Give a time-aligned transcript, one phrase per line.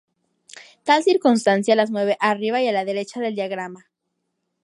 [0.83, 3.85] Tal circunstancia las mueve arriba y a la derecha del diagrama.